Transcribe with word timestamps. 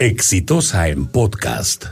Exitosa 0.00 0.88
en 0.88 1.04
podcast. 1.04 1.84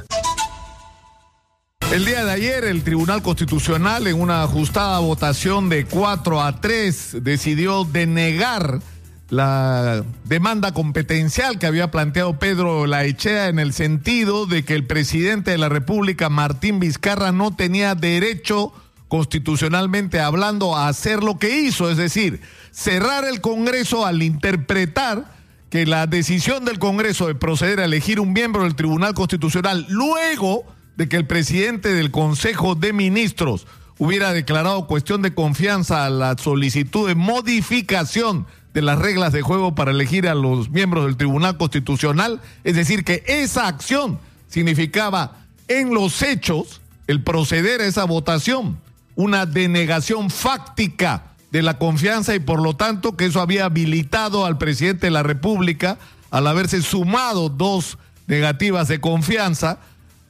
El 1.92 2.06
día 2.06 2.24
de 2.24 2.32
ayer 2.32 2.64
el 2.64 2.82
Tribunal 2.82 3.20
Constitucional 3.20 4.06
en 4.06 4.18
una 4.18 4.44
ajustada 4.44 4.98
votación 5.00 5.68
de 5.68 5.84
4 5.84 6.40
a 6.40 6.58
3 6.58 7.18
decidió 7.20 7.84
denegar 7.84 8.80
la 9.28 10.02
demanda 10.24 10.72
competencial 10.72 11.58
que 11.58 11.66
había 11.66 11.90
planteado 11.90 12.38
Pedro 12.38 12.86
Laechea 12.86 13.48
en 13.48 13.58
el 13.58 13.74
sentido 13.74 14.46
de 14.46 14.64
que 14.64 14.74
el 14.74 14.86
presidente 14.86 15.50
de 15.50 15.58
la 15.58 15.68
República, 15.68 16.30
Martín 16.30 16.80
Vizcarra, 16.80 17.30
no 17.30 17.54
tenía 17.54 17.94
derecho 17.94 18.72
constitucionalmente 19.08 20.18
hablando 20.18 20.74
a 20.74 20.88
hacer 20.88 21.22
lo 21.22 21.38
que 21.38 21.60
hizo, 21.60 21.90
es 21.90 21.98
decir, 21.98 22.40
cerrar 22.70 23.26
el 23.26 23.42
Congreso 23.42 24.06
al 24.06 24.22
interpretar 24.22 25.37
que 25.70 25.86
la 25.86 26.06
decisión 26.06 26.64
del 26.64 26.78
Congreso 26.78 27.26
de 27.26 27.34
proceder 27.34 27.80
a 27.80 27.84
elegir 27.84 28.20
un 28.20 28.32
miembro 28.32 28.62
del 28.62 28.74
Tribunal 28.74 29.14
Constitucional 29.14 29.86
luego 29.88 30.64
de 30.96 31.08
que 31.08 31.16
el 31.16 31.26
presidente 31.26 31.92
del 31.92 32.10
Consejo 32.10 32.74
de 32.74 32.92
Ministros 32.92 33.66
hubiera 33.98 34.32
declarado 34.32 34.86
cuestión 34.86 35.22
de 35.22 35.34
confianza 35.34 36.06
a 36.06 36.10
la 36.10 36.36
solicitud 36.38 37.08
de 37.08 37.14
modificación 37.14 38.46
de 38.72 38.82
las 38.82 38.98
reglas 38.98 39.32
de 39.32 39.42
juego 39.42 39.74
para 39.74 39.90
elegir 39.90 40.28
a 40.28 40.34
los 40.34 40.70
miembros 40.70 41.04
del 41.04 41.16
Tribunal 41.16 41.56
Constitucional, 41.56 42.40
es 42.64 42.76
decir, 42.76 43.04
que 43.04 43.24
esa 43.26 43.66
acción 43.66 44.18
significaba 44.48 45.44
en 45.66 45.92
los 45.92 46.22
hechos 46.22 46.80
el 47.06 47.22
proceder 47.22 47.80
a 47.80 47.86
esa 47.86 48.04
votación, 48.04 48.78
una 49.16 49.46
denegación 49.46 50.30
fáctica 50.30 51.34
de 51.50 51.62
la 51.62 51.78
confianza 51.78 52.34
y 52.34 52.40
por 52.40 52.60
lo 52.60 52.76
tanto 52.76 53.16
que 53.16 53.26
eso 53.26 53.40
había 53.40 53.64
habilitado 53.64 54.44
al 54.44 54.58
presidente 54.58 55.06
de 55.06 55.10
la 55.10 55.22
República, 55.22 55.98
al 56.30 56.46
haberse 56.46 56.82
sumado 56.82 57.48
dos 57.48 57.98
negativas 58.26 58.88
de 58.88 59.00
confianza, 59.00 59.78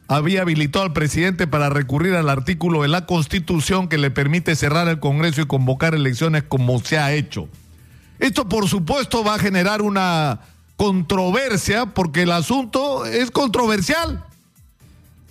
había 0.06 0.42
habilitado 0.42 0.84
al 0.84 0.92
presidente 0.92 1.46
para 1.46 1.68
recurrir 1.68 2.14
al 2.14 2.30
artículo 2.30 2.82
de 2.82 2.88
la 2.88 3.04
Constitución 3.04 3.88
que 3.88 3.98
le 3.98 4.10
permite 4.10 4.56
cerrar 4.56 4.88
el 4.88 5.00
Congreso 5.00 5.42
y 5.42 5.46
convocar 5.46 5.94
elecciones 5.94 6.44
como 6.44 6.78
se 6.78 6.98
ha 6.98 7.12
hecho. 7.12 7.48
Esto 8.18 8.48
por 8.48 8.68
supuesto 8.68 9.22
va 9.22 9.34
a 9.34 9.38
generar 9.38 9.82
una 9.82 10.40
controversia 10.76 11.86
porque 11.86 12.22
el 12.22 12.32
asunto 12.32 13.04
es 13.04 13.30
controversial 13.30 14.24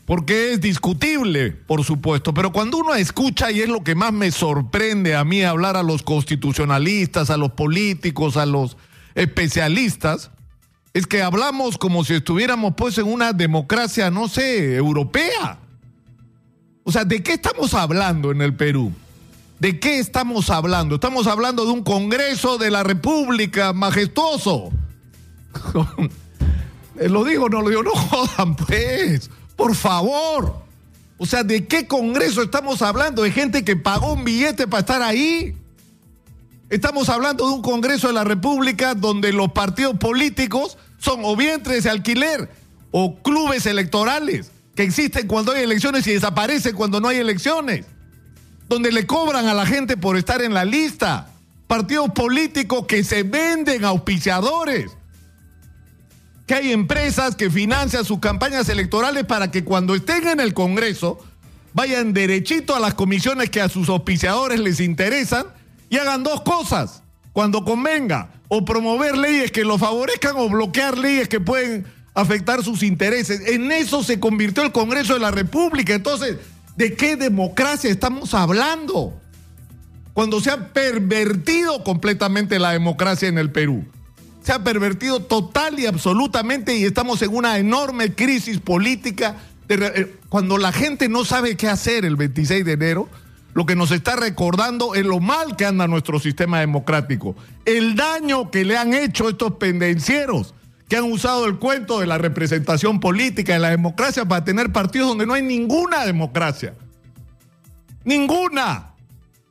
porque 0.08 0.54
es 0.54 0.62
discutible, 0.62 1.52
por 1.52 1.84
supuesto, 1.84 2.34
pero 2.34 2.54
cuando 2.54 2.78
uno 2.78 2.96
escucha, 2.96 3.52
y 3.52 3.60
es 3.60 3.68
lo 3.68 3.84
que 3.84 3.94
más 3.94 4.14
me 4.14 4.32
sorprende 4.32 5.18
a 5.18 5.26
mí 5.26 5.44
hablar 5.44 5.76
a 5.76 5.84
los 5.84 6.02
constitucionalistas, 6.02 7.30
a 7.30 7.36
los 7.36 7.52
políticos, 7.52 8.38
a 8.38 8.46
los 8.46 8.78
especialistas, 9.16 10.32
es 10.94 11.08
que 11.08 11.22
hablamos 11.22 11.78
como 11.78 12.06
si 12.06 12.14
estuviéramos 12.14 12.76
pues 12.78 12.98
en 13.00 13.04
una 13.06 13.34
democracia, 13.34 14.10
no 14.10 14.30
sé, 14.30 14.78
europea. 14.78 15.60
O 16.86 16.92
sea, 16.94 17.04
¿de 17.04 17.22
qué 17.22 17.34
estamos 17.34 17.74
hablando 17.74 18.32
en 18.32 18.42
el 18.42 18.56
Perú? 18.56 18.94
¿De 19.60 19.78
qué 19.78 20.00
estamos 20.00 20.50
hablando? 20.50 20.96
Estamos 20.96 21.28
hablando 21.28 21.66
de 21.66 21.72
un 21.72 21.84
Congreso 21.84 22.58
de 22.58 22.72
la 22.72 22.82
República 22.84 23.74
majestuoso. 23.74 24.72
lo 26.96 27.26
digo, 27.26 27.50
no 27.50 27.62
lo 27.62 27.70
digo, 27.70 27.84
no 27.84 27.92
jodan 27.92 28.56
pues. 28.56 29.30
Por 29.58 29.76
favor. 29.76 30.56
O 31.18 31.26
sea, 31.26 31.44
¿de 31.44 31.66
qué 31.66 31.88
Congreso 31.88 32.44
estamos 32.44 32.82
hablando? 32.82 33.24
¿De 33.24 33.32
gente 33.32 33.66
que 33.66 33.76
pagó 33.76 34.14
un 34.14 34.24
billete 34.24 34.68
para 34.68 34.82
estar 34.82 35.02
ahí? 35.02 35.58
Estamos 36.70 37.10
hablando 37.10 37.48
de 37.48 37.54
un 37.56 37.62
Congreso 37.62 38.08
de 38.08 38.14
la 38.14 38.24
República 38.24 38.94
donde 38.94 39.34
los 39.34 39.52
partidos 39.52 39.98
políticos 39.98 40.78
son 41.00 41.22
o 41.24 41.36
vientres 41.36 41.84
de 41.84 41.90
alquiler 41.90 42.50
o 42.92 43.18
clubes 43.22 43.66
electorales 43.66 44.52
que 44.76 44.84
existen 44.84 45.28
cuando 45.28 45.54
hay 45.54 45.64
elecciones 45.64 46.06
y 46.06 46.14
desaparecen 46.14 46.76
cuando 46.76 47.02
no 47.02 47.08
hay 47.08 47.18
elecciones. 47.18 47.86
Donde 48.70 48.92
le 48.92 49.08
cobran 49.08 49.48
a 49.48 49.56
la 49.56 49.66
gente 49.66 49.98
por 49.98 50.18
estar 50.18 50.44
en 50.44 50.54
la 50.54 50.66
lista. 50.66 51.32
Partidos 51.66 52.12
políticos 52.12 52.86
que 52.86 53.04
se 53.04 53.24
venden 53.24 53.86
a 53.86 53.90
auspiciadores 53.90 54.92
que 56.48 56.56
hay 56.56 56.72
empresas 56.72 57.36
que 57.36 57.52
financian 57.52 58.06
sus 58.06 58.20
campañas 58.20 58.70
electorales 58.70 59.26
para 59.26 59.52
que 59.52 59.66
cuando 59.66 59.94
estén 59.94 60.28
en 60.30 60.40
el 60.40 60.54
Congreso 60.54 61.20
vayan 61.74 62.14
derechito 62.14 62.74
a 62.74 62.80
las 62.80 62.94
comisiones 62.94 63.50
que 63.50 63.62
a 63.62 63.70
sus 63.70 63.90
auspiciadores 63.90 64.60
les 64.60 64.80
interesan 64.80 65.46
y 65.90 65.98
hagan 65.98 66.24
dos 66.24 66.42
cosas 66.42 67.04
cuando 67.34 67.64
convenga, 67.64 68.32
o 68.48 68.66
promover 68.66 69.16
leyes 69.16 69.52
que 69.52 69.64
lo 69.64 69.78
favorezcan 69.78 70.36
o 70.38 70.50
bloquear 70.50 70.98
leyes 70.98 71.28
que 71.28 71.40
pueden 71.40 71.86
afectar 72.16 72.64
sus 72.64 72.82
intereses. 72.82 73.42
En 73.48 73.72
eso 73.72 74.02
se 74.04 74.20
convirtió 74.20 74.64
el 74.64 74.72
Congreso 74.72 75.14
de 75.14 75.20
la 75.20 75.30
República. 75.30 75.94
Entonces, 75.94 76.38
¿de 76.78 76.96
qué 76.96 77.16
democracia 77.16 77.92
estamos 77.92 78.34
hablando? 78.34 79.22
Cuando 80.14 80.40
se 80.40 80.50
ha 80.50 80.74
pervertido 80.74 81.84
completamente 81.84 82.58
la 82.58 82.72
democracia 82.72 83.28
en 83.28 83.38
el 83.38 83.52
Perú 83.52 83.86
se 84.48 84.54
ha 84.54 84.64
pervertido 84.64 85.20
total 85.20 85.78
y 85.78 85.88
absolutamente 85.88 86.74
y 86.78 86.86
estamos 86.86 87.22
en 87.22 87.36
una 87.36 87.58
enorme 87.58 88.14
crisis 88.14 88.62
política. 88.62 89.36
Eh, 89.68 90.16
cuando 90.30 90.58
la 90.58 90.72
gente 90.72 91.10
no 91.10 91.26
sabe 91.26 91.58
qué 91.58 91.68
hacer 91.68 92.06
el 92.06 92.16
26 92.16 92.64
de 92.64 92.72
enero, 92.72 93.10
lo 93.54 93.66
que 93.66 93.76
nos 93.76 93.92
está 93.92 94.16
recordando 94.16 94.96
es 94.96 95.06
lo 95.06 95.20
mal 95.20 95.58
que 95.58 95.66
anda 95.66 95.86
nuestro 95.86 96.18
sistema 96.22 96.62
democrático, 96.62 97.36
el 97.66 97.98
daño 97.98 98.50
que 98.50 98.64
le 98.64 98.78
han 98.78 98.94
hecho 98.94 99.28
estos 99.28 99.56
pendencieros 99.56 100.54
que 100.88 100.96
han 100.96 101.12
usado 101.12 101.46
el 101.46 101.58
cuento 101.58 102.00
de 102.00 102.08
la 102.08 102.18
representación 102.18 103.02
política, 103.02 103.52
de 103.52 103.60
la 103.60 103.72
democracia, 103.72 104.24
para 104.24 104.46
tener 104.46 104.72
partidos 104.72 105.10
donde 105.10 105.26
no 105.26 105.34
hay 105.34 105.42
ninguna 105.42 106.06
democracia. 106.06 106.74
Ninguna. 108.06 108.94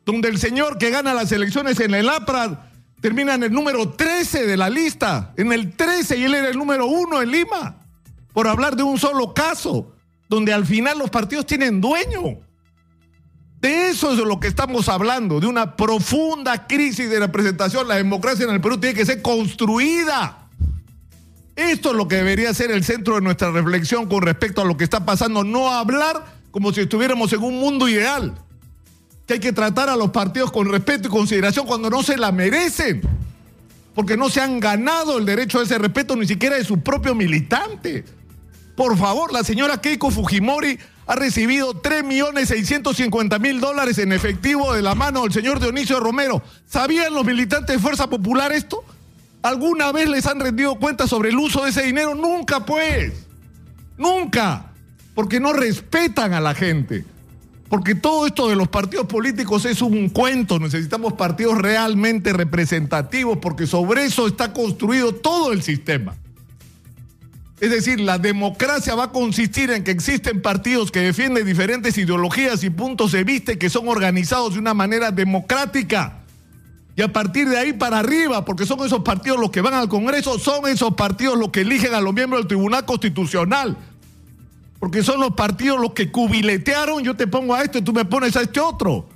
Donde 0.06 0.30
el 0.30 0.38
señor 0.38 0.78
que 0.78 0.88
gana 0.88 1.12
las 1.12 1.32
elecciones 1.32 1.80
en 1.80 1.92
el 1.92 2.08
APRA 2.08 2.65
termina 3.06 3.34
en 3.34 3.44
el 3.44 3.52
número 3.52 3.90
13 3.90 4.48
de 4.48 4.56
la 4.56 4.68
lista, 4.68 5.32
en 5.36 5.52
el 5.52 5.76
13 5.76 6.18
y 6.18 6.24
él 6.24 6.34
era 6.34 6.48
el 6.48 6.58
número 6.58 6.86
1 6.86 7.22
en 7.22 7.30
Lima, 7.30 7.76
por 8.32 8.48
hablar 8.48 8.74
de 8.74 8.82
un 8.82 8.98
solo 8.98 9.32
caso, 9.32 9.94
donde 10.28 10.52
al 10.52 10.66
final 10.66 10.98
los 10.98 11.08
partidos 11.08 11.46
tienen 11.46 11.80
dueño. 11.80 12.40
De 13.60 13.90
eso 13.90 14.10
es 14.10 14.18
de 14.18 14.24
lo 14.24 14.40
que 14.40 14.48
estamos 14.48 14.88
hablando, 14.88 15.38
de 15.38 15.46
una 15.46 15.76
profunda 15.76 16.66
crisis 16.66 17.08
de 17.08 17.20
representación. 17.20 17.86
La 17.86 17.94
democracia 17.94 18.44
en 18.44 18.50
el 18.50 18.60
Perú 18.60 18.76
tiene 18.78 18.96
que 18.96 19.06
ser 19.06 19.22
construida. 19.22 20.48
Esto 21.54 21.90
es 21.90 21.96
lo 21.96 22.08
que 22.08 22.16
debería 22.16 22.52
ser 22.54 22.72
el 22.72 22.82
centro 22.82 23.14
de 23.14 23.20
nuestra 23.20 23.52
reflexión 23.52 24.08
con 24.08 24.22
respecto 24.22 24.62
a 24.62 24.64
lo 24.64 24.76
que 24.76 24.82
está 24.82 25.06
pasando, 25.06 25.44
no 25.44 25.70
hablar 25.70 26.24
como 26.50 26.72
si 26.72 26.80
estuviéramos 26.80 27.32
en 27.32 27.44
un 27.44 27.60
mundo 27.60 27.88
ideal 27.88 28.34
que 29.26 29.34
hay 29.34 29.40
que 29.40 29.52
tratar 29.52 29.88
a 29.90 29.96
los 29.96 30.10
partidos 30.10 30.52
con 30.52 30.70
respeto 30.70 31.08
y 31.08 31.10
consideración 31.10 31.66
cuando 31.66 31.90
no 31.90 32.02
se 32.02 32.16
la 32.16 32.30
merecen, 32.32 33.02
porque 33.94 34.16
no 34.16 34.30
se 34.30 34.40
han 34.40 34.60
ganado 34.60 35.18
el 35.18 35.26
derecho 35.26 35.58
a 35.58 35.64
ese 35.64 35.78
respeto 35.78 36.14
ni 36.16 36.26
siquiera 36.26 36.56
de 36.56 36.64
su 36.64 36.80
propio 36.80 37.14
militante. 37.14 38.04
Por 38.76 38.96
favor, 38.96 39.32
la 39.32 39.42
señora 39.42 39.80
Keiko 39.80 40.10
Fujimori 40.10 40.78
ha 41.06 41.16
recibido 41.16 41.82
3.650.000 41.82 43.60
dólares 43.60 43.98
en 43.98 44.12
efectivo 44.12 44.74
de 44.74 44.82
la 44.82 44.94
mano 44.94 45.22
del 45.22 45.32
señor 45.32 45.60
Dionisio 45.60 45.98
Romero. 45.98 46.42
¿Sabían 46.66 47.14
los 47.14 47.24
militantes 47.24 47.76
de 47.76 47.82
Fuerza 47.82 48.08
Popular 48.08 48.52
esto? 48.52 48.84
¿Alguna 49.42 49.92
vez 49.92 50.08
les 50.08 50.26
han 50.26 50.40
rendido 50.40 50.74
cuenta 50.76 51.06
sobre 51.06 51.30
el 51.30 51.38
uso 51.38 51.64
de 51.64 51.70
ese 51.70 51.82
dinero? 51.82 52.14
Nunca, 52.14 52.66
pues. 52.66 53.12
Nunca. 53.96 54.72
Porque 55.14 55.40
no 55.40 55.52
respetan 55.52 56.34
a 56.34 56.40
la 56.40 56.54
gente. 56.54 57.04
Porque 57.68 57.94
todo 57.94 58.26
esto 58.26 58.48
de 58.48 58.56
los 58.56 58.68
partidos 58.68 59.06
políticos 59.06 59.64
es 59.64 59.82
un 59.82 60.08
cuento, 60.08 60.58
necesitamos 60.58 61.14
partidos 61.14 61.58
realmente 61.58 62.32
representativos 62.32 63.38
porque 63.38 63.66
sobre 63.66 64.04
eso 64.04 64.26
está 64.28 64.52
construido 64.52 65.12
todo 65.12 65.52
el 65.52 65.62
sistema. 65.62 66.14
Es 67.58 67.70
decir, 67.70 68.00
la 68.00 68.18
democracia 68.18 68.94
va 68.94 69.04
a 69.04 69.12
consistir 69.12 69.70
en 69.70 69.82
que 69.82 69.90
existen 69.90 70.42
partidos 70.42 70.92
que 70.92 71.00
defienden 71.00 71.46
diferentes 71.46 71.96
ideologías 71.96 72.62
y 72.62 72.70
puntos 72.70 73.12
de 73.12 73.24
vista 73.24 73.56
que 73.56 73.70
son 73.70 73.88
organizados 73.88 74.54
de 74.54 74.60
una 74.60 74.74
manera 74.74 75.10
democrática. 75.10 76.18
Y 76.96 77.02
a 77.02 77.12
partir 77.12 77.48
de 77.48 77.58
ahí 77.58 77.72
para 77.72 77.98
arriba, 77.98 78.44
porque 78.44 78.66
son 78.66 78.84
esos 78.84 79.00
partidos 79.00 79.38
los 79.40 79.50
que 79.50 79.62
van 79.62 79.74
al 79.74 79.88
Congreso, 79.88 80.38
son 80.38 80.66
esos 80.68 80.94
partidos 80.94 81.38
los 81.38 81.50
que 81.50 81.62
eligen 81.62 81.94
a 81.94 82.00
los 82.00 82.14
miembros 82.14 82.42
del 82.42 82.48
Tribunal 82.48 82.84
Constitucional 82.84 83.76
porque 84.78 85.02
son 85.02 85.20
los 85.20 85.32
partidos 85.32 85.80
los 85.80 85.92
que 85.92 86.10
cubiletearon, 86.10 87.02
yo 87.02 87.16
te 87.16 87.26
pongo 87.26 87.54
a 87.54 87.62
este, 87.62 87.82
tú 87.82 87.92
me 87.92 88.04
pones 88.04 88.36
a 88.36 88.42
este 88.42 88.60
otro. 88.60 89.08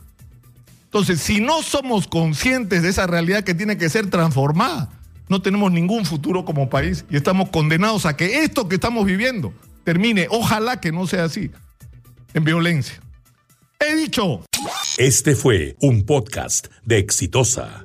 Entonces, 0.85 1.21
si 1.21 1.41
no 1.41 1.63
somos 1.63 2.09
conscientes 2.09 2.83
de 2.83 2.89
esa 2.89 3.07
realidad 3.07 3.45
que 3.45 3.55
tiene 3.55 3.79
que 3.79 3.89
ser 3.89 4.11
transformada, 4.11 4.91
no 5.29 5.41
tenemos 5.41 5.71
ningún 5.71 6.05
futuro 6.05 6.45
como 6.45 6.69
país 6.69 7.05
y 7.09 7.17
estamos 7.17 7.51
condenados 7.51 8.05
a 8.07 8.17
que 8.17 8.43
esto 8.43 8.69
que 8.69 8.75
estamos 8.75 9.07
viviendo 9.07 9.55
termine, 9.85 10.27
ojalá 10.31 10.81
que 10.81 10.91
no 10.91 11.07
sea 11.07 11.25
así, 11.25 11.51
en 12.35 12.45
violencia. 12.45 13.01
He 13.79 13.95
dicho. 13.95 14.45
Este 14.99 15.35
fue 15.35 15.77
un 15.81 16.05
podcast 16.05 16.67
de 16.85 16.99
Exitosa. 16.99 17.85